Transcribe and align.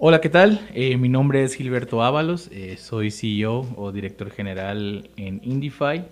Hola, 0.00 0.20
¿qué 0.20 0.28
tal? 0.28 0.60
Eh, 0.74 0.96
mi 0.96 1.08
nombre 1.08 1.42
es 1.42 1.54
Gilberto 1.54 2.04
Ábalos, 2.04 2.50
eh, 2.52 2.76
soy 2.76 3.10
CEO 3.10 3.66
o 3.74 3.90
director 3.90 4.30
general 4.30 5.10
en 5.16 5.40
Indify. 5.42 6.04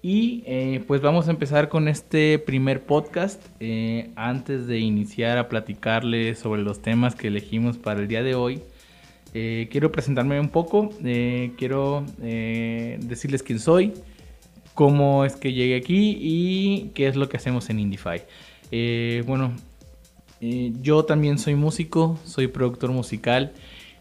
Y 0.00 0.42
eh, 0.46 0.82
pues 0.86 1.02
vamos 1.02 1.28
a 1.28 1.30
empezar 1.32 1.68
con 1.68 1.86
este 1.86 2.38
primer 2.38 2.82
podcast. 2.82 3.44
antes 4.16 4.66
de 4.66 4.78
iniciar 4.78 5.36
a 5.36 5.50
platicarles 5.50 6.38
sobre 6.38 6.62
los 6.62 6.80
temas 6.80 7.14
que 7.14 7.26
elegimos 7.26 7.76
para 7.76 8.00
el 8.00 8.08
día 8.08 8.22
de 8.22 8.34
hoy, 8.34 8.62
quiero 9.32 9.92
presentarme 9.92 10.40
un 10.40 10.48
poco. 10.48 10.88
quiero 11.58 12.06
decirles 12.18 13.42
quién 13.42 13.58
soy, 13.58 13.92
cómo 14.72 15.26
es 15.26 15.36
que 15.36 15.52
llegué 15.52 15.76
aquí 15.76 16.16
y 16.18 16.90
qué 16.94 17.06
es 17.06 17.16
lo 17.16 17.28
que 17.28 17.36
hacemos 17.36 17.68
en 17.68 17.80
Indify. 17.80 18.22
bueno, 19.26 19.52
eh, 20.40 20.72
yo 20.80 21.04
también 21.04 21.38
soy 21.38 21.54
músico, 21.54 22.18
soy 22.24 22.48
productor 22.48 22.92
musical 22.92 23.52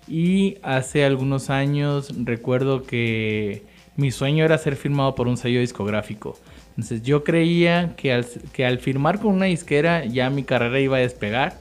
y 0.08 0.58
hace 0.63 1.04
algunos 1.05 1.50
años 1.50 2.13
recuerdo 2.23 2.84
que 2.84 3.63
mi 3.96 4.12
sueño 4.12 4.46
era 4.46 4.58
ser 4.58 4.76
firmado 4.76 5.16
por 5.16 5.27
un 5.27 5.38
sello 5.38 5.60
discográfico. 5.60 6.38
Entonces 6.70 7.04
yo 7.04 7.26
creía 7.26 7.96
que 7.98 8.13
al, 8.13 8.26
que 8.54 8.66
al 8.66 8.80
firmar 8.80 9.20
con 9.20 9.34
una 9.34 9.46
disquera 9.48 10.05
ya 10.05 10.30
mi 10.30 10.44
carrera 10.44 10.80
iba 10.80 10.98
a 10.98 11.02
despegar. 11.02 11.58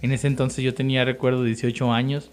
En 0.00 0.12
ese 0.12 0.26
entonces 0.26 0.64
yo 0.64 0.74
tenía, 0.74 1.04
recuerdo, 1.04 1.44
18 1.44 1.92
años. 1.92 2.30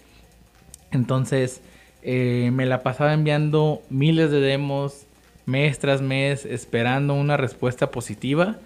Entonces 0.90 1.60
eh, 2.02 2.50
me 2.52 2.66
la 2.66 2.82
pasaba 2.82 3.12
enviando 3.12 3.82
miles 3.90 4.30
de 4.30 4.40
demos, 4.40 5.04
mes 5.44 5.78
tras 5.78 6.00
mes, 6.00 6.46
esperando 6.46 7.14
una 7.14 7.36
respuesta 7.36 7.90
positiva. 7.90 8.56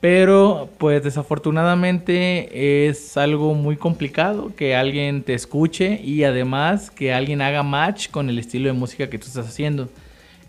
Pero 0.00 0.68
pues 0.78 1.02
desafortunadamente 1.02 2.88
es 2.88 3.16
algo 3.16 3.54
muy 3.54 3.76
complicado 3.76 4.52
que 4.54 4.76
alguien 4.76 5.24
te 5.24 5.34
escuche 5.34 6.00
y 6.02 6.22
además 6.22 6.90
que 6.90 7.12
alguien 7.12 7.42
haga 7.42 7.64
match 7.64 8.08
con 8.10 8.30
el 8.30 8.38
estilo 8.38 8.68
de 8.68 8.74
música 8.74 9.10
que 9.10 9.18
tú 9.18 9.26
estás 9.26 9.48
haciendo. 9.48 9.88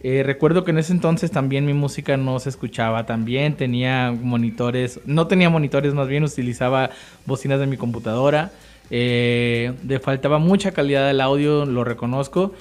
Eh, 0.01 0.23
recuerdo 0.23 0.63
que 0.63 0.71
en 0.71 0.77
ese 0.77 0.93
entonces 0.93 1.31
también 1.31 1.65
mi 1.65 1.73
música 1.73 2.15
no 2.15 2.39
se 2.39 2.49
escuchaba 2.49 3.05
tan 3.05 3.25
bien, 3.25 3.55
tenía 3.55 4.11
monitores, 4.11 5.01
no 5.05 5.27
tenía 5.27 5.49
monitores, 5.49 5.93
más 5.93 6.07
bien 6.07 6.23
utilizaba 6.23 6.91
bocinas 7.25 7.59
de 7.59 7.67
mi 7.67 7.75
computadora. 7.75 8.51
Eh, 8.91 9.73
faltaba 10.01 10.37
mucha 10.37 10.71
calidad 10.71 11.07
del 11.07 11.21
audio, 11.21 11.65
lo 11.65 11.83
reconozco. 11.83 12.53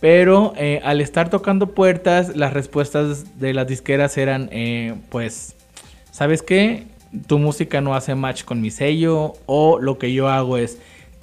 Pero 0.00 0.54
eh, 0.56 0.80
al 0.84 1.00
estar 1.00 1.30
tocando 1.30 1.68
puertas, 1.68 2.36
las 2.36 2.52
respuestas 2.52 3.38
de 3.38 3.54
las 3.54 3.66
disqueras 3.66 4.18
eran 4.18 4.50
pues 5.08 5.56
¿sabes 6.16 6.40
qué? 6.40 6.84
Tu 7.26 7.38
música 7.38 7.82
no 7.82 7.94
hace 7.94 8.14
match 8.14 8.44
con 8.44 8.62
mi 8.62 8.70
sello 8.70 9.34
o 9.44 9.78
lo 9.78 9.98
que 9.98 10.14
yo 10.14 10.28
hago 10.28 10.56
es 10.56 10.78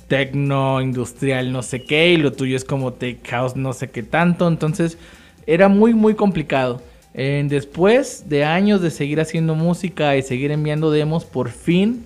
tecno, 0.08 0.81
industrial, 0.81 1.52
no 1.52 1.63
sé 1.63 1.83
qué, 1.83 2.11
y 2.11 2.17
lo 2.17 2.31
tuyo 2.31 2.55
es 2.55 2.63
como 2.63 2.94
tech 2.94 3.27
house, 3.27 3.55
no 3.55 3.73
sé 3.73 3.89
qué 3.89 4.03
tanto. 4.03 4.47
Entonces 4.47 5.00
era 5.47 5.67
muy, 5.67 5.95
muy 5.95 6.13
complicado. 6.13 6.80
después 7.16 8.30
de 8.30 8.44
años 8.44 8.81
de 8.81 8.91
seguir 8.91 9.19
haciendo 9.19 9.55
música 9.55 10.16
y 10.16 10.22
seguir 10.22 10.52
enviando 10.52 10.91
demos, 10.91 11.25
por 11.25 11.50
fin 11.50 12.05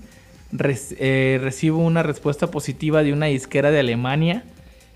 eh, 0.57 1.39
recibo 1.41 1.79
una 1.79 2.03
respuesta 2.03 2.47
positiva 2.47 3.03
de 3.03 3.11
una 3.11 3.25
disquera 3.25 3.69
de 3.69 3.81
Alemania. 3.81 4.45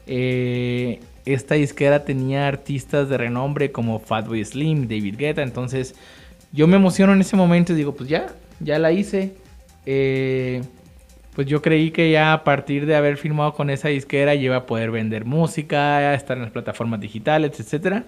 Eh, 0.08 1.02
esta 1.26 1.56
disquera 1.56 2.06
tenía 2.06 2.48
artistas 2.48 3.10
de 3.10 3.18
renombre 3.18 3.74
como 3.74 4.00
Fatboy 4.00 4.46
Slim, 4.46 4.88
David 4.88 5.18
Guetta, 5.18 5.44
entonces 5.44 5.94
yo 6.52 6.68
me 6.68 6.76
emociono 6.76 7.14
en 7.14 7.22
ese 7.22 7.36
momento 7.36 7.74
y 7.74 7.76
digo, 7.76 7.96
pues 7.96 8.10
ya, 8.10 8.28
ya 8.60 8.80
la 8.80 8.92
hice. 8.92 9.34
Eh, 9.86 10.62
pues 11.34 11.48
yo 11.48 11.62
creí 11.62 11.92
que 11.92 12.12
ya 12.12 12.34
a 12.34 12.44
partir 12.44 12.86
de 12.86 12.96
haber 12.96 13.18
firmado 13.18 13.54
con 13.54 13.70
esa 13.70 13.88
disquera 13.88 14.36
iba 14.36 14.58
a 14.58 14.66
poder 14.66 14.92
vender 14.92 15.26
música, 15.26 16.14
estar 16.14 16.38
en 16.38 16.44
las 16.44 16.52
plataformas 16.52 17.00
digitales, 17.00 17.58
etc. 17.60 18.04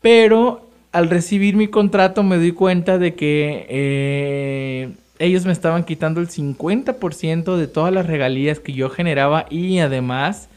Pero 0.00 0.68
al 0.90 1.08
recibir 1.08 1.56
mi 1.56 1.68
contrato 1.68 2.22
me 2.22 2.38
di 2.38 2.52
cuenta 2.52 2.98
de 2.98 3.14
que 3.14 3.66
eh, 3.68 4.92
ellos 5.20 5.46
me 5.46 5.52
estaban 5.52 5.84
quitando 5.84 6.20
el 6.20 6.28
50% 6.28 7.56
de 7.56 7.66
todas 7.68 7.94
las 7.94 8.06
regalías 8.06 8.58
que 8.58 8.72
yo 8.72 8.90
generaba 8.90 9.46
y 9.48 9.78
además 9.78 10.48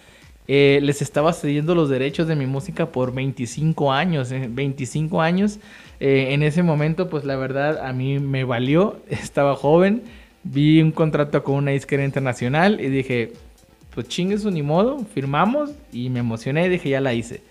eh, 0.47 0.79
les 0.81 1.01
estaba 1.01 1.33
cediendo 1.33 1.73
los 1.73 1.89
derechos 1.89 2.27
de 2.27 2.35
mi 2.35 2.45
música 2.45 2.87
por 2.87 3.13
25 3.13 3.91
años. 3.91 4.29
25 4.31 5.21
años 5.21 5.59
eh, 5.99 6.33
en 6.33 6.43
ese 6.43 6.63
momento, 6.63 7.09
pues 7.09 7.23
la 7.23 7.35
verdad 7.35 7.85
a 7.85 7.93
mí 7.93 8.19
me 8.19 8.43
valió, 8.43 8.99
estaba 9.09 9.55
joven, 9.55 10.03
vi 10.43 10.81
un 10.81 10.91
contrato 10.91 11.43
con 11.43 11.55
una 11.55 11.71
disquera 11.71 12.03
internacional 12.03 12.79
y 12.81 12.89
dije, 12.89 13.33
pues 13.93 14.07
chingue 14.07 14.37
su 14.37 14.51
ni 14.51 14.61
modo, 14.61 14.99
firmamos 15.13 15.71
y 15.91 16.09
me 16.09 16.19
emocioné 16.19 16.65
y 16.65 16.69
dije, 16.69 16.89
ya 16.89 17.01
la 17.01 17.13
hice. 17.13 17.41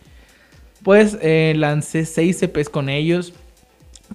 Pues 0.83 1.19
eh, 1.23 1.55
lancé 1.57 2.05
6 2.05 2.39
CPs 2.41 2.69
con 2.69 2.91
ellos, 2.91 3.33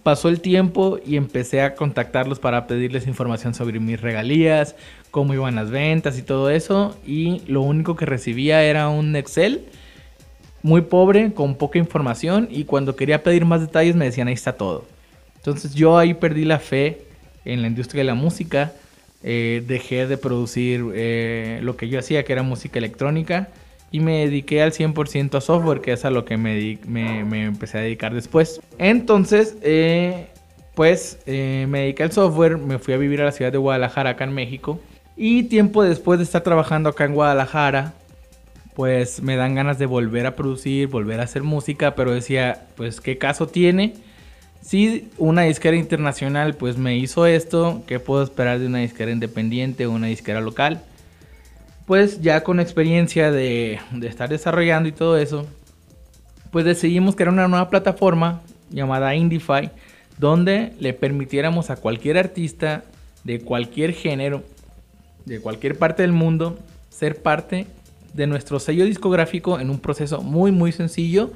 pasó 0.04 0.30
el 0.30 0.40
tiempo 0.40 1.00
y 1.04 1.16
empecé 1.16 1.62
a 1.62 1.74
contactarlos 1.74 2.40
para 2.40 2.68
pedirles 2.68 3.08
información 3.08 3.56
sobre 3.56 3.80
mis 3.80 4.00
regalías, 4.00 4.76
cómo 5.12 5.34
iban 5.34 5.56
las 5.56 5.72
ventas 5.72 6.18
y 6.18 6.22
todo 6.22 6.50
eso. 6.50 6.98
Y 7.06 7.42
lo 7.48 7.62
único 7.62 7.96
que 7.96 8.06
recibía 8.06 8.64
era 8.64 8.90
un 8.90 9.16
Excel 9.16 9.66
muy 10.62 10.82
pobre, 10.82 11.34
con 11.34 11.56
poca 11.56 11.80
información 11.80 12.48
y 12.52 12.66
cuando 12.66 12.96
quería 12.96 13.24
pedir 13.24 13.46
más 13.46 13.62
detalles 13.62 13.96
me 13.96 14.06
decían 14.06 14.28
ahí 14.28 14.34
está 14.34 14.54
todo. 14.54 14.86
Entonces 15.38 15.74
yo 15.74 15.98
ahí 15.98 16.14
perdí 16.14 16.46
la 16.46 16.60
fe 16.60 17.02
en 17.46 17.62
la 17.62 17.68
industria 17.68 18.02
de 18.02 18.06
la 18.06 18.14
música, 18.14 18.74
eh, 19.24 19.64
dejé 19.66 20.06
de 20.08 20.18
producir 20.18 20.86
eh, 20.94 21.60
lo 21.62 21.78
que 21.78 21.88
yo 21.88 22.00
hacía, 22.00 22.24
que 22.24 22.34
era 22.34 22.44
música 22.44 22.78
electrónica, 22.78 23.50
y 23.92 24.02
me 24.02 24.20
dediqué 24.20 24.62
al 24.62 24.72
100% 24.72 25.36
a 25.36 25.42
software, 25.42 25.82
que 25.82 25.94
es 25.94 26.06
a 26.06 26.12
lo 26.12 26.26
que 26.26 26.38
me, 26.38 26.78
me, 26.86 27.46
empecé 27.46 27.80
a 27.80 27.82
dedicar 27.82 28.14
después. 28.14 28.62
Entonces, 28.78 29.58
eh, 29.64 30.28
pues 30.76 31.20
me 31.26 31.80
dediqué 31.80 32.04
al 32.04 32.12
software, 32.12 32.58
me 32.58 32.78
fui 32.78 32.94
a 32.94 32.98
vivir 32.98 33.22
a 33.22 33.26
la 33.26 33.32
ciudad 33.32 33.52
de 33.52 33.58
Guadalajara, 33.58 34.12
acá 34.12 34.26
en 34.26 34.34
México, 34.34 34.80
y 35.22 35.44
tiempo 35.44 35.84
después 35.84 36.18
de 36.18 36.24
estar 36.24 36.44
trabajando 36.44 36.88
acá 36.88 37.04
en 37.04 37.14
Guadalajara, 37.14 37.92
pues 38.74 39.22
me 39.22 39.36
dan 39.36 39.54
ganas 39.54 39.78
de 39.78 39.86
volver 39.86 40.26
a 40.26 40.38
producir, 40.38 40.88
volver 40.88 41.20
a 41.20 41.24
hacer 41.24 41.44
música, 41.44 41.94
pero 41.94 42.14
decía, 42.14 42.68
pues 42.78 43.02
qué 43.02 43.18
caso 43.18 43.46
tiene. 43.46 43.96
Si 44.62 45.10
una 45.18 45.42
disquera 45.42 45.76
internacional 45.76 46.54
pues 46.54 46.78
me 46.78 46.98
hizo 46.98 47.26
esto, 47.26 47.84
¿qué 47.86 48.00
puedo 48.00 48.24
esperar 48.24 48.60
de 48.60 48.68
una 48.68 48.78
disquera 48.78 49.12
independiente 49.12 49.86
o 49.86 49.92
una 49.92 50.08
disquera 50.08 50.40
local? 50.40 50.84
Pues 51.86 52.22
ya 52.22 52.42
con 52.42 52.62
experiencia 52.62 53.30
de, 53.30 53.82
de 53.92 54.08
estar 54.08 54.30
desarrollando 54.30 54.88
y 54.88 54.94
todo 54.94 55.18
eso, 55.18 55.46
pues 56.50 56.64
decidimos 56.64 57.18
crear 57.18 57.34
una 57.34 57.50
nueva 57.50 57.70
plataforma 57.70 58.40
llamada 58.70 59.14
Indify, 59.16 59.70
donde 60.18 60.72
le 60.80 60.94
permitiéramos 60.94 61.70
a 61.70 61.76
cualquier 61.76 62.18
artista 62.18 62.86
de 63.26 63.42
cualquier 63.42 63.92
género, 63.92 64.44
de 65.30 65.40
cualquier 65.40 65.78
parte 65.78 66.02
del 66.02 66.12
mundo, 66.12 66.58
ser 66.90 67.22
parte 67.22 67.68
de 68.14 68.26
nuestro 68.26 68.60
sello 68.60 68.84
discográfico 68.84 69.60
en 69.60 69.70
un 69.70 69.80
proceso 69.80 70.22
muy 70.22 70.52
muy 70.52 70.72
sencillo 70.72 71.32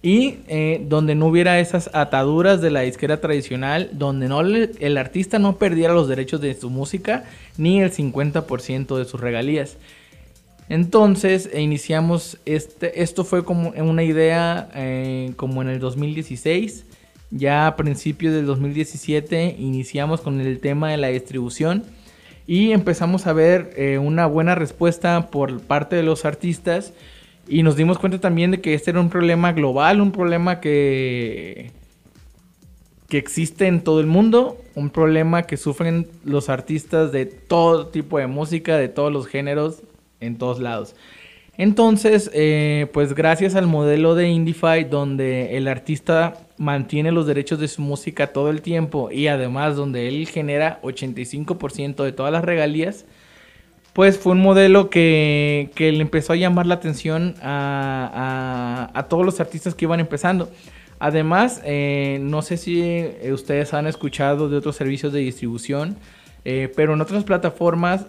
y 0.00 0.36
eh, 0.46 0.80
donde 0.88 1.16
no 1.16 1.26
hubiera 1.26 1.58
esas 1.58 1.90
ataduras 1.92 2.60
de 2.60 2.70
la 2.70 2.82
disquera 2.82 3.20
tradicional, 3.20 3.90
donde 3.92 4.28
no 4.28 4.40
el 4.40 4.96
artista 4.98 5.40
no 5.40 5.56
perdiera 5.56 5.92
los 5.92 6.06
derechos 6.06 6.40
de 6.40 6.54
su 6.54 6.70
música 6.70 7.24
ni 7.58 7.80
el 7.82 7.92
50% 7.92 8.96
de 8.96 9.04
sus 9.04 9.20
regalías. 9.20 9.76
Entonces 10.68 11.50
e 11.52 11.60
iniciamos 11.60 12.38
este, 12.46 13.02
esto 13.02 13.24
fue 13.24 13.44
como 13.44 13.70
una 13.70 14.04
idea 14.04 14.68
eh, 14.74 15.32
como 15.34 15.62
en 15.62 15.68
el 15.68 15.80
2016, 15.80 16.84
ya 17.32 17.66
a 17.66 17.74
principios 17.74 18.34
del 18.34 18.46
2017 18.46 19.56
iniciamos 19.58 20.20
con 20.20 20.40
el 20.40 20.60
tema 20.60 20.92
de 20.92 20.96
la 20.98 21.08
distribución 21.08 21.82
y 22.46 22.72
empezamos 22.72 23.26
a 23.26 23.32
ver 23.32 23.72
eh, 23.76 23.98
una 23.98 24.26
buena 24.26 24.54
respuesta 24.54 25.30
por 25.30 25.60
parte 25.60 25.96
de 25.96 26.02
los 26.02 26.24
artistas 26.24 26.92
y 27.48 27.62
nos 27.62 27.76
dimos 27.76 27.98
cuenta 27.98 28.20
también 28.20 28.52
de 28.52 28.60
que 28.60 28.74
este 28.74 28.90
era 28.90 29.00
un 29.00 29.10
problema 29.10 29.52
global, 29.52 30.00
un 30.00 30.12
problema 30.12 30.60
que, 30.60 31.70
que 33.08 33.18
existe 33.18 33.66
en 33.66 33.82
todo 33.82 34.00
el 34.00 34.06
mundo, 34.06 34.58
un 34.74 34.90
problema 34.90 35.44
que 35.44 35.56
sufren 35.56 36.08
los 36.24 36.48
artistas 36.48 37.12
de 37.12 37.26
todo 37.26 37.88
tipo 37.88 38.18
de 38.18 38.26
música, 38.26 38.76
de 38.76 38.88
todos 38.88 39.12
los 39.12 39.26
géneros, 39.26 39.82
en 40.20 40.38
todos 40.38 40.60
lados. 40.60 40.94
Entonces, 41.58 42.30
eh, 42.34 42.88
pues 42.92 43.14
gracias 43.14 43.54
al 43.54 43.66
modelo 43.66 44.14
de 44.14 44.28
Indify, 44.28 44.84
donde 44.84 45.56
el 45.56 45.68
artista 45.68 46.45
mantiene 46.58 47.12
los 47.12 47.26
derechos 47.26 47.58
de 47.58 47.68
su 47.68 47.82
música 47.82 48.28
todo 48.28 48.50
el 48.50 48.62
tiempo 48.62 49.10
y 49.10 49.28
además 49.28 49.76
donde 49.76 50.08
él 50.08 50.26
genera 50.26 50.80
85% 50.82 52.04
de 52.04 52.12
todas 52.12 52.32
las 52.32 52.44
regalías, 52.44 53.04
pues 53.92 54.18
fue 54.18 54.32
un 54.32 54.40
modelo 54.40 54.90
que, 54.90 55.70
le 55.76 56.00
empezó 56.00 56.32
a 56.32 56.36
llamar 56.36 56.66
la 56.66 56.74
atención 56.74 57.34
a, 57.42 59.06
todos 59.08 59.24
los 59.24 59.40
artistas 59.40 59.74
que 59.74 59.84
iban 59.84 60.00
empezando. 60.00 60.50
Además, 60.98 61.60
eh, 61.64 62.18
no 62.22 62.42
sé 62.42 62.56
si 62.56 62.80
eh, 62.82 63.30
ustedes 63.32 63.74
han 63.74 63.86
escuchado 63.86 64.48
de 64.48 64.56
otros 64.56 64.76
servicios 64.76 65.12
de 65.12 65.20
distribución, 65.20 65.96
pero 66.44 66.94
en 66.94 67.00
otras 67.00 67.24
plataformas 67.24 68.06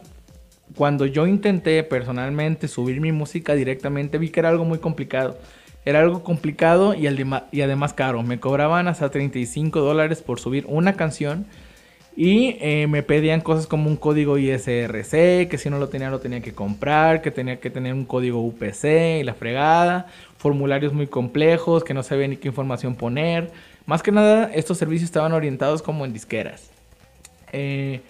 cuando 0.76 1.06
yo 1.06 1.28
intenté 1.28 1.84
personalmente 1.84 2.68
subir 2.68 3.00
mi 3.00 3.12
música 3.12 3.54
directamente, 3.54 4.18
vi 4.18 4.30
que 4.30 4.40
era 4.40 4.50
algo 4.50 4.66
muy 4.66 4.80
complicado. 4.80 5.38
Era 5.88 6.02
algo 6.02 6.22
complicado 6.22 6.94
y, 6.96 7.08
además 7.08 7.94
caro. 7.94 8.22
Me 8.22 8.42
cobraban 8.42 8.90
hasta 8.90 9.10
35 9.10 9.80
dólares 9.80 10.22
por 10.22 10.38
subir 10.38 10.66
una 10.68 10.98
canción. 10.98 11.46
Y 12.14 12.58
eh, 12.60 12.88
me 12.90 13.04
pedían 13.04 13.40
cosas 13.40 13.68
como 13.68 13.90
un 13.90 13.96
código 13.96 14.38
ISRC, 14.38 15.48
que 15.48 15.58
si 15.58 15.70
no 15.70 15.80
lo 15.80 15.88
tenía 15.88 16.10
lo 16.10 16.20
tenía 16.20 16.42
que 16.42 16.52
comprar, 16.52 17.22
que 17.22 17.32
tenía 17.32 17.62
que 17.62 17.70
tener 17.70 17.94
un 17.94 18.04
código 18.04 18.42
UPC 18.42 19.20
y 19.22 19.24
la 19.24 19.34
fregada, 19.34 20.08
formularios 20.38 20.92
muy 20.92 21.08
complejos, 21.08 21.86
que 21.86 21.94
no 21.94 22.04
sabía 22.04 22.28
ni 22.28 22.36
qué 22.36 22.50
información 22.50 22.96
poner. 22.96 23.50
Más 23.86 24.04
que 24.04 24.12
nada, 24.12 24.52
estos 24.54 24.78
servicios 24.78 25.06
estaban 25.08 25.32
orientados 25.32 25.82
como 25.82 26.04
en 26.04 26.12
disqueras. 26.12 26.70
Eh, 27.54 28.02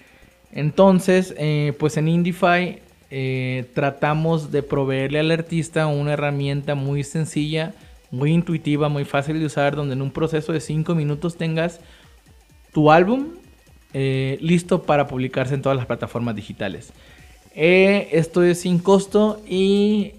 entonces, 0.51 1.35
eh, 1.37 1.73
pues 1.77 1.95
en 1.97 2.07
Indify 2.07 2.79
eh, 3.09 3.65
tratamos 3.73 4.51
de 4.51 4.63
proveerle 4.63 5.19
al 5.19 5.31
artista 5.31 5.87
una 5.87 6.13
herramienta 6.13 6.75
muy 6.75 7.03
sencilla, 7.03 7.73
muy 8.11 8.31
intuitiva, 8.31 8.89
muy 8.89 9.05
fácil 9.05 9.39
de 9.39 9.45
usar, 9.45 9.75
donde 9.75 9.93
en 9.93 10.01
un 10.01 10.11
proceso 10.11 10.53
de 10.53 10.59
5 10.59 10.95
minutos 10.95 11.37
tengas 11.37 11.79
tu 12.73 12.91
álbum 12.91 13.29
listo 13.93 14.83
para 14.83 15.07
publicarse 15.07 15.55
en 15.55 15.63
todas 15.63 15.75
las 15.75 15.87
plataformas 15.87 16.35
digitales. 16.35 16.93
esto 17.55 18.43
es 18.43 18.61
sin 18.61 18.77
costo 18.77 19.41
y 19.49 20.11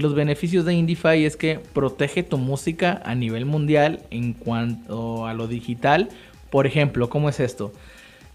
los 0.00 0.14
beneficios 0.14 0.64
de 0.64 0.72
Indify 0.72 1.26
es 1.26 1.36
que 1.36 1.60
protege 1.74 2.22
tu 2.22 2.38
música 2.38 3.02
a 3.04 3.14
nivel 3.14 3.44
mundial 3.44 4.00
en 4.10 4.32
cuanto 4.32 5.26
a 5.26 5.34
lo 5.34 5.46
digital. 5.46 6.08
Por 6.48 6.66
ejemplo, 6.66 7.10
¿cómo 7.10 7.28
es 7.28 7.38
esto? 7.38 7.72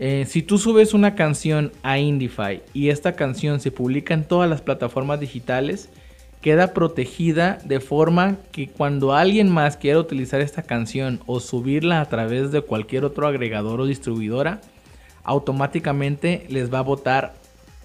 Eh, 0.05 0.25
si 0.25 0.41
tú 0.41 0.57
subes 0.57 0.93
una 0.93 1.15
canción 1.15 1.71
a 1.81 1.97
Indify 1.97 2.61
y 2.73 2.89
esta 2.89 3.13
canción 3.13 3.61
se 3.61 3.71
publica 3.71 4.13
en 4.13 4.25
todas 4.25 4.49
las 4.49 4.61
plataformas 4.61 5.21
digitales, 5.21 5.87
queda 6.41 6.73
protegida 6.73 7.57
de 7.63 7.79
forma 7.79 8.35
que 8.51 8.67
cuando 8.67 9.13
alguien 9.13 9.47
más 9.49 9.77
quiera 9.77 9.99
utilizar 9.99 10.41
esta 10.41 10.61
canción 10.61 11.21
o 11.25 11.39
subirla 11.39 12.01
a 12.01 12.09
través 12.09 12.51
de 12.51 12.59
cualquier 12.59 13.05
otro 13.05 13.27
agregador 13.27 13.79
o 13.79 13.85
distribuidora, 13.85 14.59
automáticamente 15.23 16.47
les 16.49 16.69
va 16.69 16.79
a 16.79 16.81
votar 16.81 17.33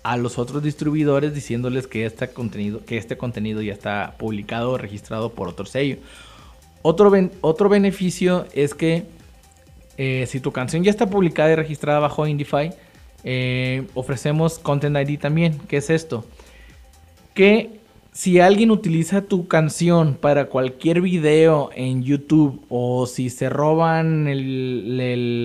a 0.02 0.16
los 0.16 0.38
otros 0.38 0.60
distribuidores 0.60 1.36
diciéndoles 1.36 1.86
que 1.86 2.04
este 2.04 2.26
contenido, 2.30 2.84
que 2.84 2.98
este 2.98 3.16
contenido 3.16 3.62
ya 3.62 3.72
está 3.72 4.16
publicado 4.18 4.72
o 4.72 4.76
registrado 4.76 5.34
por 5.34 5.46
otro 5.46 5.66
sello. 5.66 5.98
Otro, 6.82 7.12
otro 7.42 7.68
beneficio 7.68 8.46
es 8.54 8.74
que 8.74 9.06
eh, 9.98 10.26
si 10.28 10.40
tu 10.40 10.52
canción 10.52 10.84
ya 10.84 10.90
está 10.90 11.10
publicada 11.10 11.52
y 11.52 11.56
registrada 11.56 11.98
bajo 11.98 12.26
Indify, 12.26 12.70
eh, 13.24 13.86
ofrecemos 13.94 14.58
Content 14.58 14.96
ID 14.96 15.18
también. 15.18 15.58
¿Qué 15.68 15.78
es 15.78 15.90
esto? 15.90 16.24
Que 17.34 17.80
si 18.12 18.40
alguien 18.40 18.70
utiliza 18.70 19.22
tu 19.22 19.48
canción 19.48 20.14
para 20.14 20.46
cualquier 20.46 21.00
video 21.00 21.70
en 21.74 22.02
YouTube 22.02 22.64
o 22.68 23.06
si 23.06 23.28
se 23.28 23.48
roban 23.48 24.26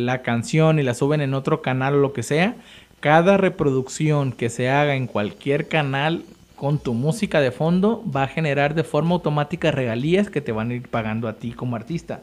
la 0.06 0.22
canción 0.22 0.80
y 0.80 0.84
la 0.84 0.94
suben 0.94 1.22
en 1.22 1.34
otro 1.34 1.62
canal 1.62 1.96
o 1.96 2.00
lo 2.00 2.14
que 2.14 2.24
sea, 2.24 2.56
cada 3.00 3.38
reproducción 3.38 4.32
que 4.32 4.50
se 4.50 4.70
haga 4.70 4.96
en 4.96 5.08
cualquier 5.08 5.68
canal 5.68 6.24
con 6.56 6.80
tu 6.80 6.94
música 6.94 7.42
de 7.42 7.52
fondo 7.52 8.04
va 8.10 8.24
a 8.24 8.28
generar 8.28 8.76
de 8.76 8.84
forma 8.84 9.16
automática 9.16 9.72
regalías 9.72 10.30
que 10.30 10.42
te 10.42 10.52
van 10.52 10.72
a 10.72 10.76
ir 10.76 10.88
pagando 10.88 11.28
a 11.28 11.34
ti 11.34 11.52
como 11.52 11.76
artista. 11.76 12.22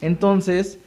Entonces, 0.00 0.78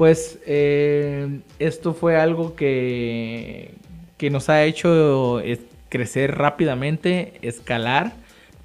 pues 0.00 0.38
eh, 0.46 1.40
esto 1.58 1.92
fue 1.92 2.16
algo 2.18 2.54
que, 2.54 3.74
que 4.16 4.30
nos 4.30 4.48
ha 4.48 4.64
hecho 4.64 5.42
crecer 5.90 6.38
rápidamente, 6.38 7.34
escalar 7.42 8.14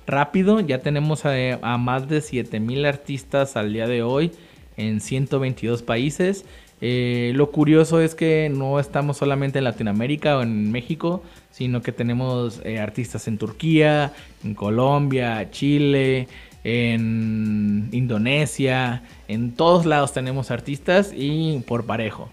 rápido. 0.07 0.61
Ya 0.61 0.79
tenemos 0.79 1.23
a, 1.25 1.77
más 1.77 2.07
de 2.07 2.21
7000 2.21 2.85
artistas 2.85 3.57
al 3.57 3.73
día 3.73 3.85
de 3.85 4.01
hoy 4.01 4.31
en 4.77 5.01
122 5.01 5.83
países. 5.83 6.45
Eh, 6.79 7.33
lo 7.35 7.51
curioso 7.51 7.99
es 7.99 8.15
que 8.15 8.49
no 8.49 8.79
estamos 8.79 9.17
solamente 9.17 9.57
en 9.57 9.65
Latinoamérica 9.65 10.37
o 10.37 10.41
en 10.41 10.71
México, 10.71 11.21
sino 11.51 11.81
que 11.81 11.91
tenemos 11.91 12.61
eh, 12.63 12.79
artistas 12.79 13.27
en 13.27 13.37
Turquía, 13.37 14.13
en 14.41 14.53
Colombia, 14.53 15.51
Chile, 15.51 16.29
en 16.63 17.89
Indonesia, 17.91 19.03
en 19.27 19.51
todos 19.53 19.85
lados 19.85 20.13
tenemos 20.13 20.51
artistas 20.51 21.11
y 21.15 21.59
por 21.67 21.85
parejo. 21.85 22.29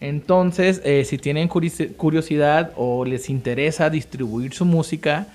Entonces, 0.00 0.82
eh, 0.84 1.04
si 1.04 1.16
tienen 1.16 1.46
curiosidad 1.46 2.72
o 2.76 3.04
les 3.04 3.30
interesa 3.30 3.88
distribuir 3.88 4.52
su 4.52 4.64
música 4.64 5.28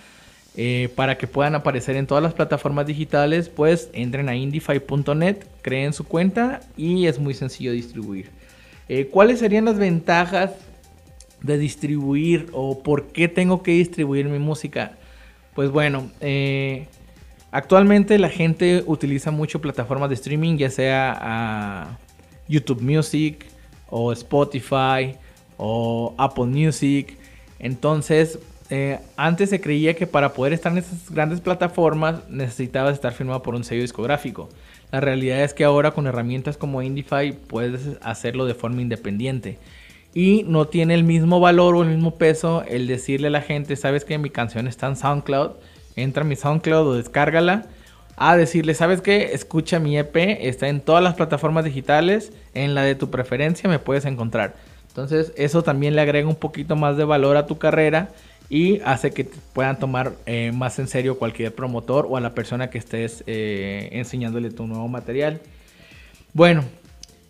eh, 0.58 0.90
para 0.94 1.18
que 1.18 1.26
puedan 1.26 1.56
aparecer 1.56 1.96
en 1.96 2.06
todas 2.06 2.22
las 2.22 2.34
plataformas 2.34 2.86
digitales, 2.86 3.48
pues 3.48 3.90
entren 3.94 4.28
a 4.28 4.36
indify.net, 4.36 5.38
creen 5.62 5.94
su 5.94 6.04
cuenta 6.04 6.60
y 6.76 7.06
es 7.06 7.18
muy 7.18 7.34
sencillo 7.34 7.72
distribuir. 7.72 8.30
Eh, 8.90 9.08
¿Cuáles 9.08 9.40
serían 9.40 9.64
las 9.64 9.78
ventajas 9.78 10.52
de 11.42 11.58
distribuir 11.58 12.48
o 12.52 12.84
por 12.84 13.08
qué 13.08 13.30
tengo 13.30 13.64
que 13.64 13.72
distribuir 13.72 14.26
mi 14.28 14.40
música? 14.40 14.98
Pues 15.56 15.72
bueno, 15.72 16.12
Actualmente 17.52 18.18
la 18.20 18.30
gente 18.30 18.84
utiliza 18.86 19.32
mucho 19.32 19.62
plataformas 19.62 20.10
de 20.10 20.16
streaming, 20.16 20.58
ya 20.58 20.70
sea 20.70 21.98
YouTube 22.48 22.82
Music 22.82 23.46
o 23.90 24.12
Spotify 24.12 25.16
o 25.58 26.14
Apple 26.18 26.46
Music. 26.46 27.18
Entonces, 27.60 28.40
eh, 28.70 29.00
antes 29.16 29.50
se 29.50 29.62
creía 29.62 29.96
que 29.96 30.08
para 30.08 30.34
poder 30.34 30.52
estar 30.52 30.72
en 30.72 30.80
esas 30.80 31.10
grandes 31.10 31.40
plataformas 31.40 32.30
necesitabas 32.30 32.94
estar 32.94 33.14
firmado 33.14 33.42
por 33.44 33.56
un 33.56 33.64
sello 33.64 33.82
discográfico. 33.82 34.50
La 34.92 35.00
realidad 35.00 35.44
es 35.44 35.54
que 35.54 35.64
ahora 35.64 35.92
con 35.92 36.06
herramientas 36.08 36.58
como 36.58 36.82
Indify 36.82 37.32
puedes 37.32 37.98
hacerlo 38.02 38.46
de 38.46 38.56
forma 38.56 38.82
independiente. 38.82 39.58
Y 40.14 40.44
no 40.48 40.68
tiene 40.68 40.96
el 40.96 41.04
mismo 41.04 41.40
valor 41.40 41.76
o 41.76 41.84
el 41.84 41.90
mismo 41.90 42.18
peso 42.18 42.64
el 42.68 42.88
decirle 42.88 43.28
a 43.28 43.32
la 43.32 43.42
gente, 43.42 43.76
sabes 43.76 44.04
que 44.04 44.18
mi 44.18 44.30
canción 44.30 44.68
está 44.68 44.88
en 44.88 44.96
SoundCloud 44.96 45.52
entra 45.98 46.24
a 46.24 46.26
mi 46.26 46.38
SoundCloud 46.38 46.88
o 46.88 46.94
descárgala. 46.94 47.66
A 48.16 48.36
decirle, 48.36 48.74
¿sabes 48.74 49.02
qué? 49.02 49.32
Escucha 49.34 49.80
mi 49.80 49.98
EP, 49.98 50.16
está 50.16 50.70
en 50.70 50.82
todas 50.82 51.04
las 51.04 51.14
plataformas 51.14 51.66
digitales, 51.66 52.32
en 52.56 52.74
la 52.74 52.82
de 52.82 52.96
tu 52.96 53.12
preferencia 53.12 53.70
me 53.70 53.78
puedes 53.78 54.06
encontrar. 54.06 54.56
Entonces 54.88 55.34
eso 55.36 55.62
también 55.62 55.96
le 55.96 56.02
agrega 56.02 56.28
un 56.28 56.36
poquito 56.36 56.76
más 56.76 56.98
de 56.98 57.04
valor 57.04 57.38
a 57.38 57.46
tu 57.46 57.60
carrera 57.60 58.10
y 58.50 58.80
hace 58.82 59.12
que 59.12 59.30
puedan 59.54 59.78
tomar 59.78 60.14
eh, 60.26 60.52
más 60.52 60.80
en 60.80 60.88
serio 60.88 61.20
cualquier 61.20 61.54
promotor 61.54 62.08
o 62.10 62.18
a 62.18 62.22
la 62.22 62.34
persona 62.34 62.72
que 62.72 62.80
estés 62.80 63.24
eh, 63.28 63.90
enseñándole 63.92 64.50
tu 64.50 64.66
nuevo 64.66 64.88
material. 64.88 65.42
Bueno, 66.34 66.64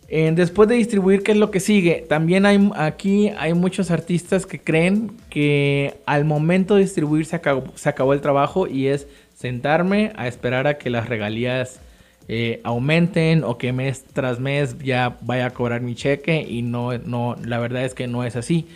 después 0.08 0.68
de 0.68 0.76
distribuir, 0.76 1.22
¿qué 1.22 1.32
es 1.32 1.38
lo 1.38 1.50
que 1.50 1.60
sigue? 1.60 2.06
También 2.08 2.46
hay 2.46 2.70
aquí 2.76 3.30
hay 3.36 3.52
muchos 3.52 3.90
artistas 3.90 4.46
que 4.46 4.58
creen 4.58 5.12
que 5.28 5.98
al 6.06 6.24
momento 6.24 6.76
de 6.76 6.82
distribuir 6.82 7.26
se 7.26 7.36
acabó, 7.36 8.12
el 8.14 8.20
trabajo 8.22 8.66
y 8.66 8.86
es 8.86 9.06
sentarme 9.36 10.12
a 10.16 10.26
esperar 10.26 10.66
a 10.66 10.78
que 10.78 10.88
las 10.88 11.10
regalías 11.10 11.80
eh, 12.26 12.60
aumenten 12.64 13.44
o 13.44 13.58
que 13.58 13.72
mes 13.72 14.04
tras 14.12 14.40
mes 14.40 14.78
ya 14.78 15.18
vaya 15.20 15.46
a 15.46 15.50
cobrar 15.50 15.82
mi 15.82 15.94
cheque 15.94 16.40
y 16.48 16.62
no, 16.62 16.96
no 16.98 17.36
la 17.44 17.58
verdad 17.58 17.84
es 17.84 17.92
que 17.92 18.06
no 18.06 18.24
es 18.24 18.34
así. 18.34 18.66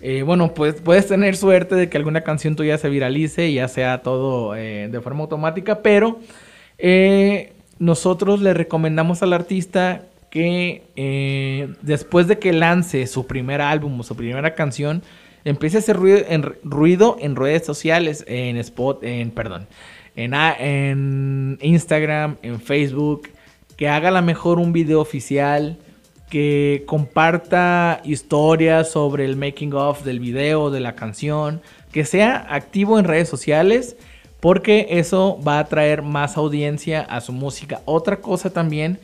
Eh, 0.00 0.22
bueno, 0.22 0.54
pues 0.54 0.74
puedes 0.76 1.08
tener 1.08 1.36
suerte 1.36 1.74
de 1.74 1.88
que 1.88 1.96
alguna 1.96 2.20
canción 2.20 2.54
tuya 2.54 2.78
se 2.78 2.88
viralice 2.88 3.48
y 3.48 3.54
ya 3.54 3.66
sea 3.66 4.02
todo 4.02 4.54
eh, 4.54 4.88
de 4.88 5.00
forma 5.00 5.22
automática, 5.22 5.82
pero 5.82 6.20
nosotros 7.80 8.40
le 8.40 8.54
recomendamos 8.54 9.24
al 9.24 9.32
artista 9.32 10.04
que 10.30 10.84
eh, 10.96 11.72
después 11.82 12.26
de 12.28 12.38
que 12.38 12.52
lance 12.52 13.06
su 13.06 13.26
primer 13.26 13.60
álbum 13.60 13.98
o 14.00 14.02
su 14.02 14.16
primera 14.16 14.54
canción, 14.54 15.02
empiece 15.44 15.78
a 15.78 15.80
hacer 15.80 15.96
ruido 15.96 16.18
en, 16.28 16.42
ruido 16.62 17.16
en 17.20 17.36
redes 17.36 17.64
sociales, 17.64 18.24
en 18.28 18.56
Spot, 18.58 19.02
en 19.02 19.30
perdón, 19.30 19.66
en, 20.16 20.34
en 20.34 21.58
Instagram, 21.60 22.36
en 22.42 22.60
Facebook, 22.60 23.28
que 23.76 23.88
haga 23.88 24.10
la 24.10 24.22
mejor 24.22 24.58
un 24.58 24.72
video 24.72 25.00
oficial, 25.00 25.78
que 26.28 26.84
comparta 26.86 28.00
historias 28.04 28.90
sobre 28.90 29.24
el 29.24 29.36
making 29.36 29.72
of 29.72 30.04
del 30.04 30.20
video, 30.20 30.70
de 30.70 30.80
la 30.80 30.94
canción, 30.94 31.62
que 31.92 32.04
sea 32.04 32.46
activo 32.50 32.98
en 32.98 33.06
redes 33.06 33.28
sociales, 33.28 33.96
porque 34.40 34.86
eso 34.90 35.40
va 35.46 35.58
a 35.58 35.64
traer 35.64 36.02
más 36.02 36.36
audiencia 36.36 37.00
a 37.00 37.20
su 37.20 37.32
música. 37.32 37.80
Otra 37.86 38.20
cosa 38.20 38.50
también 38.50 38.98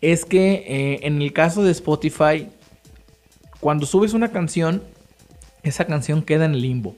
es 0.00 0.24
que 0.24 0.64
eh, 0.66 1.00
en 1.02 1.20
el 1.22 1.32
caso 1.32 1.62
de 1.62 1.72
Spotify, 1.72 2.48
cuando 3.60 3.86
subes 3.86 4.14
una 4.14 4.30
canción, 4.30 4.82
esa 5.62 5.86
canción 5.86 6.22
queda 6.22 6.44
en 6.44 6.60
limbo. 6.60 6.96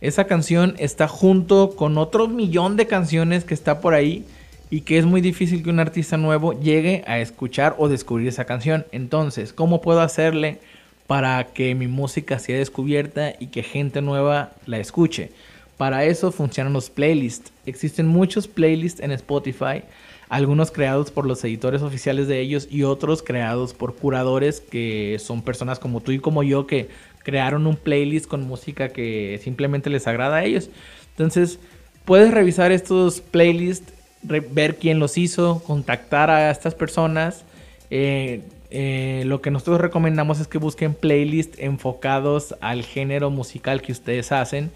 Esa 0.00 0.24
canción 0.24 0.74
está 0.78 1.08
junto 1.08 1.74
con 1.74 1.98
otro 1.98 2.28
millón 2.28 2.76
de 2.76 2.86
canciones 2.86 3.44
que 3.44 3.54
está 3.54 3.80
por 3.80 3.94
ahí 3.94 4.24
y 4.70 4.82
que 4.82 4.98
es 4.98 5.06
muy 5.06 5.20
difícil 5.20 5.62
que 5.62 5.70
un 5.70 5.80
artista 5.80 6.16
nuevo 6.16 6.58
llegue 6.60 7.02
a 7.06 7.18
escuchar 7.18 7.74
o 7.78 7.88
descubrir 7.88 8.28
esa 8.28 8.44
canción. 8.44 8.86
Entonces, 8.92 9.52
¿cómo 9.52 9.80
puedo 9.80 10.00
hacerle 10.00 10.60
para 11.08 11.42
que 11.54 11.74
mi 11.74 11.88
música 11.88 12.38
sea 12.38 12.58
descubierta 12.58 13.32
y 13.40 13.46
que 13.46 13.62
gente 13.62 14.02
nueva 14.02 14.52
la 14.66 14.78
escuche. 14.78 15.32
Para 15.78 16.04
eso 16.04 16.30
funcionan 16.30 16.74
los 16.74 16.90
playlists. 16.90 17.50
Existen 17.64 18.06
muchos 18.06 18.46
playlists 18.46 19.00
en 19.00 19.12
Spotify, 19.12 19.84
algunos 20.28 20.70
creados 20.70 21.10
por 21.10 21.26
los 21.26 21.42
editores 21.44 21.82
oficiales 21.82 22.28
de 22.28 22.40
ellos 22.40 22.68
y 22.70 22.82
otros 22.82 23.22
creados 23.22 23.74
por 23.74 23.96
curadores 23.96 24.60
que 24.60 25.16
son 25.18 25.42
personas 25.42 25.78
como 25.78 26.00
tú 26.00 26.12
y 26.12 26.18
como 26.18 26.42
yo 26.42 26.66
que 26.66 26.88
crearon 27.22 27.66
un 27.66 27.76
playlist 27.76 28.26
con 28.26 28.46
música 28.46 28.90
que 28.90 29.40
simplemente 29.42 29.90
les 29.90 30.06
agrada 30.06 30.36
a 30.36 30.44
ellos. 30.44 30.70
Entonces, 31.10 31.58
puedes 32.04 32.30
revisar 32.30 32.72
estos 32.72 33.20
playlists, 33.20 33.92
ver 34.22 34.76
quién 34.76 34.98
los 34.98 35.18
hizo, 35.18 35.62
contactar 35.66 36.30
a 36.30 36.50
estas 36.50 36.74
personas. 36.74 37.44
Eh, 37.90 38.42
eh, 38.70 39.22
lo 39.26 39.40
que 39.40 39.50
nosotros 39.50 39.80
recomendamos 39.80 40.40
es 40.40 40.46
que 40.46 40.58
busquen 40.58 40.94
playlists 40.94 41.58
enfocados 41.58 42.54
al 42.60 42.82
género 42.82 43.30
musical 43.30 43.82
que 43.82 43.92
ustedes 43.92 44.32
hacen. 44.32 44.70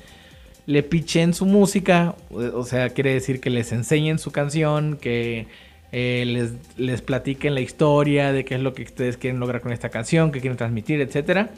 Le 0.66 0.82
pichen 0.82 1.34
su 1.34 1.44
música, 1.44 2.14
o 2.30 2.64
sea, 2.64 2.90
quiere 2.90 3.14
decir 3.14 3.40
que 3.40 3.50
les 3.50 3.72
enseñen 3.72 4.18
su 4.18 4.30
canción, 4.30 4.96
que 4.96 5.46
eh, 5.94 6.50
les, 6.78 7.02
platiquen 7.02 7.54
la 7.54 7.60
historia 7.60 8.32
de 8.32 8.46
qué 8.46 8.54
es 8.54 8.60
lo 8.62 8.72
que 8.72 8.82
ustedes 8.82 9.18
quieren 9.18 9.40
lograr 9.40 9.60
con 9.60 9.72
esta 9.72 9.90
canción, 9.90 10.32
qué 10.32 10.40
quieren 10.40 10.56
transmitir, 10.56 11.02
etcétera, 11.02 11.50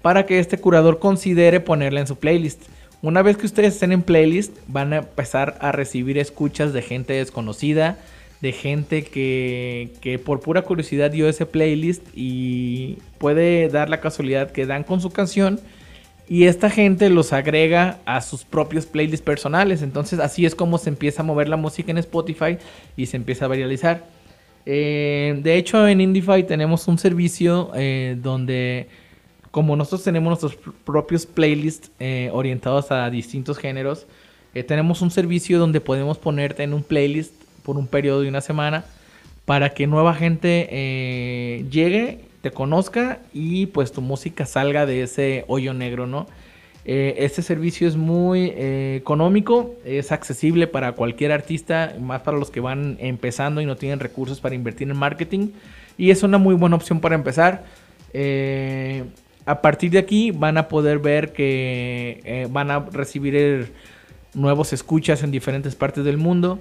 para 0.00 0.24
que 0.24 0.38
este 0.38 0.58
curador 0.58 0.98
considere 0.98 1.60
ponerla 1.60 2.00
en 2.00 2.06
su 2.06 2.16
playlist. 2.16 2.62
Una 3.02 3.20
vez 3.20 3.36
que 3.36 3.44
ustedes 3.44 3.74
estén 3.74 3.92
en 3.92 4.02
playlist, 4.02 4.56
van 4.66 4.94
a 4.94 4.98
empezar 4.98 5.58
a 5.60 5.72
recibir 5.72 6.16
escuchas 6.16 6.72
de 6.72 6.80
gente 6.80 7.12
desconocida, 7.12 7.98
de 8.40 8.52
gente 8.52 9.02
que, 9.04 9.90
que 10.00 10.18
por 10.18 10.40
pura 10.40 10.62
curiosidad 10.62 11.10
dio 11.10 11.28
ese 11.28 11.44
playlist 11.44 12.02
y 12.14 12.98
puede 13.18 13.68
dar 13.68 13.90
la 13.90 14.00
casualidad 14.00 14.52
que 14.52 14.64
dan 14.64 14.84
con 14.84 15.02
su 15.02 15.10
canción 15.10 15.60
y 16.28 16.44
esta 16.44 16.70
gente 16.70 17.08
los 17.08 17.32
agrega 17.32 18.00
a 18.04 18.20
sus 18.20 18.44
propios 18.44 18.86
playlists 18.86 19.24
personales. 19.24 19.82
Entonces 19.82 20.18
así 20.18 20.44
es 20.44 20.54
como 20.54 20.78
se 20.78 20.90
empieza 20.90 21.22
a 21.22 21.24
mover 21.24 21.48
la 21.48 21.56
música 21.56 21.90
en 21.90 21.98
Spotify 21.98 22.58
y 22.96 23.06
se 23.06 23.16
empieza 23.16 23.44
a 23.44 23.48
viralizar. 23.48 24.04
Eh, 24.64 25.38
de 25.42 25.56
hecho 25.56 25.86
en 25.86 26.00
Indify 26.00 26.44
tenemos 26.44 26.88
un 26.88 26.98
servicio 26.98 27.70
eh, 27.76 28.16
donde 28.20 28.88
como 29.52 29.76
nosotros 29.76 30.02
tenemos 30.02 30.28
nuestros 30.28 30.74
propios 30.84 31.24
playlists 31.24 31.92
eh, 32.00 32.30
orientados 32.32 32.90
a 32.90 33.08
distintos 33.08 33.58
géneros, 33.58 34.06
tenemos 34.66 35.02
un 35.02 35.10
servicio 35.10 35.58
donde 35.58 35.82
podemos 35.82 36.16
ponerte 36.16 36.62
en 36.62 36.72
un 36.72 36.82
playlist 36.82 37.34
por 37.62 37.76
un 37.76 37.86
periodo 37.86 38.22
de 38.22 38.28
una 38.30 38.40
semana 38.40 38.86
para 39.44 39.74
que 39.74 39.86
nueva 39.86 40.14
gente 40.14 41.62
llegue, 41.70 42.20
te 42.40 42.50
conozca 42.50 43.20
y 43.32 43.66
pues 43.66 43.92
tu 43.92 44.00
música 44.00 44.46
salga 44.46 44.86
de 44.86 45.02
ese 45.02 45.44
hoyo 45.48 45.74
negro, 45.74 46.06
¿no? 46.06 46.26
Eh, 46.84 47.24
este 47.24 47.42
servicio 47.42 47.88
es 47.88 47.96
muy 47.96 48.52
eh, 48.54 48.96
económico, 48.96 49.74
es 49.84 50.12
accesible 50.12 50.68
para 50.68 50.92
cualquier 50.92 51.32
artista, 51.32 51.96
más 52.00 52.22
para 52.22 52.38
los 52.38 52.50
que 52.50 52.60
van 52.60 52.96
empezando 53.00 53.60
y 53.60 53.66
no 53.66 53.76
tienen 53.76 53.98
recursos 53.98 54.40
para 54.40 54.54
invertir 54.54 54.88
en 54.88 54.96
marketing. 54.96 55.48
Y 55.98 56.10
es 56.10 56.22
una 56.22 56.38
muy 56.38 56.54
buena 56.54 56.76
opción 56.76 57.00
para 57.00 57.14
empezar. 57.14 57.64
a 59.46 59.62
partir 59.62 59.90
de 59.90 59.98
aquí 59.98 60.30
van 60.30 60.58
a 60.58 60.68
poder 60.68 60.98
ver 60.98 61.32
que 61.32 62.46
van 62.50 62.70
a 62.70 62.80
recibir 62.80 63.72
nuevos 64.34 64.72
escuchas 64.72 65.22
en 65.22 65.30
diferentes 65.30 65.74
partes 65.74 66.04
del 66.04 66.18
mundo. 66.18 66.60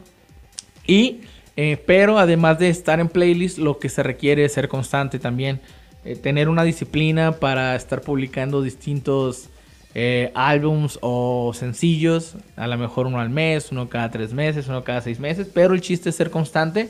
Y, 0.88 1.22
eh, 1.58 1.82
pero 1.86 2.20
además 2.20 2.60
de 2.60 2.70
estar 2.70 3.00
en 3.00 3.08
playlist, 3.08 3.58
lo 3.58 3.80
que 3.80 3.90
se 3.90 4.04
requiere 4.04 4.44
es 4.46 4.54
ser 4.54 4.68
constante 4.68 5.20
también. 5.20 5.62
Eh, 6.04 6.16
tener 6.16 6.50
una 6.50 6.64
disciplina 6.64 7.34
para 7.34 7.76
estar 7.76 8.02
publicando 8.02 8.62
distintos 8.62 9.50
eh, 9.94 10.32
álbums 10.36 11.00
o 11.02 11.54
sencillos. 11.54 12.36
A 12.58 12.68
lo 12.68 12.78
mejor 12.78 13.08
uno 13.08 13.20
al 13.20 13.30
mes, 13.30 13.72
uno 13.72 13.88
cada 13.90 14.12
tres 14.12 14.34
meses, 14.34 14.68
uno 14.68 14.84
cada 14.84 15.02
seis 15.02 15.20
meses. 15.20 15.48
Pero 15.54 15.74
el 15.74 15.82
chiste 15.82 16.10
es 16.10 16.16
ser 16.16 16.30
constante 16.30 16.90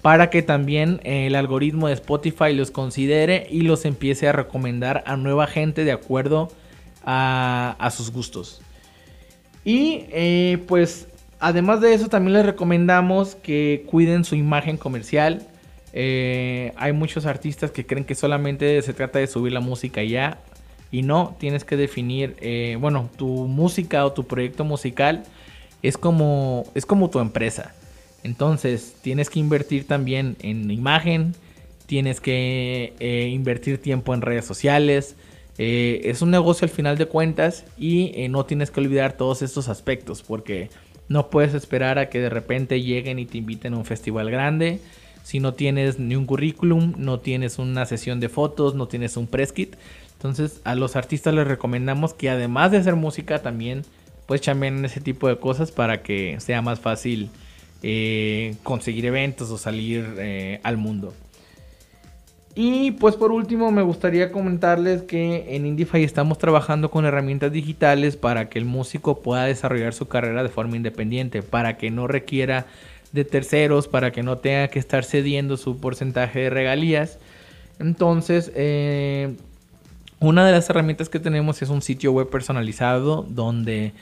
para 0.00 0.30
que 0.30 0.42
también 0.42 1.00
el 1.04 1.34
algoritmo 1.34 1.88
de 1.88 1.94
Spotify 1.94 2.54
los 2.54 2.70
considere 2.70 3.46
y 3.50 3.62
los 3.62 3.84
empiece 3.84 4.28
a 4.28 4.32
recomendar 4.32 5.02
a 5.06 5.16
nueva 5.16 5.46
gente 5.46 5.84
de 5.84 5.92
acuerdo 5.92 6.50
a, 7.04 7.76
a 7.78 7.90
sus 7.90 8.10
gustos. 8.10 8.62
Y 9.64 10.56
pues 10.68 11.07
Además 11.40 11.80
de 11.80 11.94
eso, 11.94 12.08
también 12.08 12.34
les 12.34 12.46
recomendamos 12.46 13.36
que 13.36 13.84
cuiden 13.86 14.24
su 14.24 14.34
imagen 14.34 14.76
comercial. 14.76 15.46
Eh, 15.92 16.72
hay 16.76 16.92
muchos 16.92 17.26
artistas 17.26 17.70
que 17.70 17.86
creen 17.86 18.04
que 18.04 18.14
solamente 18.14 18.82
se 18.82 18.92
trata 18.92 19.20
de 19.20 19.28
subir 19.28 19.52
la 19.52 19.60
música 19.60 20.02
y 20.02 20.10
ya. 20.10 20.38
Y 20.90 21.02
no, 21.02 21.36
tienes 21.38 21.64
que 21.64 21.76
definir, 21.76 22.34
eh, 22.40 22.76
bueno, 22.80 23.08
tu 23.16 23.26
música 23.46 24.04
o 24.04 24.12
tu 24.12 24.26
proyecto 24.26 24.64
musical 24.64 25.24
es 25.82 25.96
como, 25.96 26.64
es 26.74 26.84
como 26.86 27.08
tu 27.08 27.20
empresa. 27.20 27.72
Entonces, 28.24 28.96
tienes 29.00 29.30
que 29.30 29.38
invertir 29.38 29.86
también 29.86 30.36
en 30.40 30.70
imagen, 30.70 31.34
tienes 31.86 32.20
que 32.20 32.94
eh, 32.98 33.28
invertir 33.32 33.80
tiempo 33.80 34.12
en 34.12 34.22
redes 34.22 34.44
sociales. 34.44 35.14
es 35.58 36.22
un 36.22 36.30
negocio 36.30 36.64
al 36.64 36.70
final 36.70 36.98
de 36.98 37.06
cuentas 37.06 37.64
y 37.76 38.28
no 38.30 38.44
tienes 38.44 38.70
que 38.70 38.80
olvidar 38.80 39.16
todos 39.16 39.42
estos 39.42 39.68
aspectos 39.68 40.22
porque 40.22 40.70
no 41.08 41.30
puedes 41.30 41.54
esperar 41.54 41.98
a 41.98 42.08
que 42.08 42.20
de 42.20 42.30
repente 42.30 42.82
lleguen 42.82 43.18
y 43.18 43.26
te 43.26 43.38
inviten 43.38 43.74
a 43.74 43.78
un 43.78 43.84
festival 43.84 44.30
grande. 44.30 44.80
Si 45.22 45.40
no 45.40 45.54
tienes 45.54 45.98
ni 45.98 46.16
un 46.16 46.26
currículum, 46.26 46.94
no 46.96 47.20
tienes 47.20 47.58
una 47.58 47.86
sesión 47.86 48.20
de 48.20 48.28
fotos, 48.28 48.74
no 48.74 48.88
tienes 48.88 49.16
un 49.16 49.26
press 49.26 49.52
kit. 49.52 49.76
Entonces 50.14 50.60
a 50.64 50.74
los 50.74 50.96
artistas 50.96 51.34
les 51.34 51.46
recomendamos 51.46 52.14
que 52.14 52.30
además 52.30 52.70
de 52.70 52.78
hacer 52.78 52.96
música 52.96 53.40
también 53.40 53.82
pues 54.26 54.46
en 54.46 54.84
ese 54.84 55.00
tipo 55.00 55.26
de 55.26 55.38
cosas 55.38 55.72
para 55.72 56.02
que 56.02 56.36
sea 56.38 56.60
más 56.60 56.80
fácil 56.80 57.30
eh, 57.82 58.56
conseguir 58.62 59.06
eventos 59.06 59.50
o 59.50 59.56
salir 59.56 60.16
eh, 60.18 60.60
al 60.64 60.76
mundo. 60.76 61.14
Y 62.60 62.90
pues 62.90 63.14
por 63.14 63.30
último 63.30 63.70
me 63.70 63.82
gustaría 63.82 64.32
comentarles 64.32 65.02
que 65.02 65.54
en 65.54 65.64
Indify 65.64 66.02
estamos 66.02 66.38
trabajando 66.38 66.90
con 66.90 67.04
herramientas 67.04 67.52
digitales 67.52 68.16
para 68.16 68.48
que 68.48 68.58
el 68.58 68.64
músico 68.64 69.20
pueda 69.20 69.44
desarrollar 69.44 69.94
su 69.94 70.08
carrera 70.08 70.42
de 70.42 70.48
forma 70.48 70.74
independiente, 70.74 71.42
para 71.42 71.76
que 71.76 71.92
no 71.92 72.08
requiera 72.08 72.66
de 73.12 73.24
terceros, 73.24 73.86
para 73.86 74.10
que 74.10 74.24
no 74.24 74.38
tenga 74.38 74.66
que 74.66 74.80
estar 74.80 75.04
cediendo 75.04 75.56
su 75.56 75.78
porcentaje 75.78 76.40
de 76.40 76.50
regalías. 76.50 77.20
Entonces, 77.78 78.50
eh, 78.56 79.36
una 80.18 80.44
de 80.44 80.50
las 80.50 80.68
herramientas 80.68 81.08
que 81.08 81.20
tenemos 81.20 81.62
es 81.62 81.68
un 81.68 81.80
sitio 81.80 82.10
web 82.10 82.28
personalizado 82.28 83.24
donde 83.28 83.92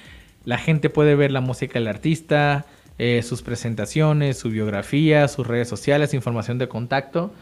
la 0.46 0.56
gente 0.56 0.88
puede 0.88 1.14
ver 1.14 1.30
la 1.30 1.42
música 1.42 1.78
del 1.78 1.88
artista, 1.88 2.64
eh, 2.98 3.20
sus 3.22 3.42
presentaciones, 3.42 4.38
su 4.38 4.48
biografía, 4.48 5.28
sus 5.28 5.46
redes 5.46 5.68
sociales, 5.68 6.14
información 6.14 6.56
de 6.56 6.68
contacto. 6.68 7.32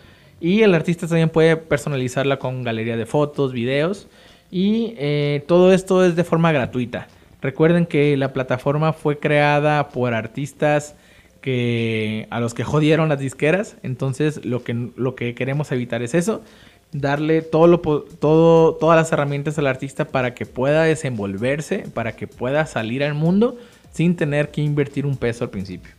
Y 0.41 0.62
el 0.62 0.75
artista 0.75 1.07
también 1.07 1.31
puede 1.31 1.57
personalizarla 1.57 2.38
con 2.38 2.62
galería 2.62 2.97
de 2.97 3.07
fotos, 3.07 3.53
videos. 3.53 4.09
Y 4.50 4.95
eh, 4.99 5.43
todo 5.47 5.73
esto 5.73 6.05
es 6.05 6.17
de 6.17 6.25
forma 6.25 6.53
gratuita. 6.53 7.09
Recuerden 7.41 7.87
que 7.87 8.17
la 8.17 8.33
plataforma 8.33 8.93
fue 8.93 9.19
creada 9.19 9.88
por 9.88 10.14
artistas 10.14 10.95
que 11.41 12.26
a 12.31 12.41
los 12.41 12.55
que 12.55 12.64
jodieron 12.64 13.09
las 13.11 13.19
disqueras. 13.19 13.76
Entonces 13.83 14.45
lo 14.47 14.64
que, 14.64 14.91
lo 14.97 15.14
que 15.14 15.35
queremos 15.35 15.71
evitar 15.73 16.03
es 16.03 16.14
eso. 16.14 16.43
Darle 16.93 17.43
todo 17.43 17.67
lo, 17.67 17.81
todo, 17.81 18.75
todas 18.76 18.97
las 18.97 19.12
herramientas 19.12 19.59
al 19.59 19.67
artista 19.67 20.07
para 20.07 20.35
que 20.35 20.47
pueda 20.47 20.85
desenvolverse, 20.85 21.85
para 21.93 22.17
que 22.17 22.26
pueda 22.26 22.64
salir 22.64 23.05
al 23.05 23.14
mundo 23.14 23.59
sin 23.93 24.17
tener 24.17 24.50
que 24.50 24.62
invertir 24.62 25.05
un 25.05 25.17
peso 25.17 25.45
al 25.45 25.50
principio. 25.50 25.93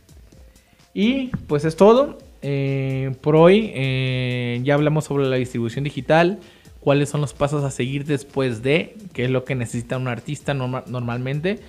Y 0.92 1.28
pues 1.46 1.64
es 1.64 1.76
todo. 1.76 2.18
Eh, 2.42 3.14
por 3.20 3.36
hoy 3.36 3.70
eh, 3.74 4.60
ya 4.62 4.74
hablamos 4.74 5.04
sobre 5.04 5.26
la 5.26 5.36
distribución 5.36 5.84
digital, 5.84 6.38
cuáles 6.80 7.08
son 7.08 7.20
los 7.20 7.32
pasos 7.32 7.64
a 7.64 7.70
seguir 7.70 8.04
después 8.04 8.62
de, 8.62 8.96
qué 9.12 9.24
es 9.24 9.30
lo 9.30 9.44
que 9.44 9.54
necesita 9.54 9.96
un 9.96 10.08
artista 10.08 10.54
normalmente. 10.54 11.60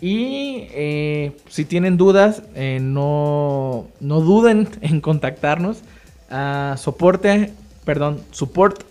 Y 0.00 0.66
eh, 0.72 1.32
si 1.48 1.64
tienen 1.64 1.96
dudas, 1.96 2.42
no, 2.54 3.86
no, 4.00 4.20
duden 4.20 4.68
en 4.80 5.00
contactarnos 5.00 5.82
a 6.30 6.76
soporte, 6.78 7.52
perdón, 7.84 8.20
support 8.30 8.84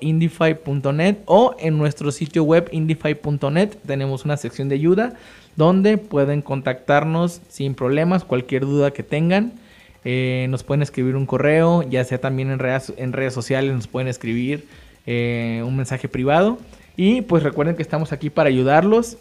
indify.net 0.00 1.16
o 1.26 1.56
en 1.58 1.78
nuestro 1.78 2.12
sitio 2.12 2.44
web 2.44 2.68
indify.net 2.72 3.76
tenemos 3.86 4.24
una 4.24 4.36
sección 4.36 4.68
de 4.68 4.76
ayuda 4.76 5.14
donde 5.56 5.98
pueden 5.98 6.42
contactarnos 6.42 7.40
sin 7.48 7.74
problemas, 7.74 8.24
cualquier 8.24 8.62
duda 8.62 8.92
que 8.92 9.02
tengan. 9.02 9.52
Eh, 10.08 10.46
nos 10.50 10.62
pueden 10.62 10.82
escribir 10.82 11.16
un 11.16 11.26
correo, 11.26 11.82
ya 11.82 12.04
sea 12.04 12.20
también 12.20 12.52
en 12.52 12.60
redes, 12.60 12.92
en 12.96 13.12
redes 13.12 13.34
sociales, 13.34 13.74
nos 13.74 13.88
pueden 13.88 14.06
escribir 14.06 14.64
eh, 15.04 15.64
un 15.66 15.76
mensaje 15.76 16.06
privado. 16.06 16.58
Y 16.96 17.22
pues 17.22 17.42
recuerden 17.42 17.74
que 17.74 17.82
estamos 17.82 18.12
aquí 18.12 18.30
para 18.30 18.48
ayudarlos, 18.48 19.18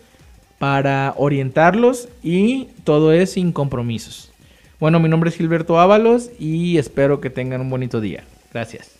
para 0.60 1.16
orientarlos 1.18 2.08
y 2.22 2.68
todo 2.84 3.14
es 3.14 3.32
sin 3.32 3.52
compromisos. 3.52 4.32
Bueno, 4.80 5.00
mi 5.00 5.10
nombre 5.10 5.32
es 5.32 5.36
Gilberto 5.36 5.80
Ábalos 5.80 6.30
y 6.38 6.78
espero 6.78 7.20
que 7.20 7.32
tengan 7.32 7.62
un 7.62 7.72
bonito 7.72 8.00
día. 8.00 8.24
Gracias. 8.54 8.95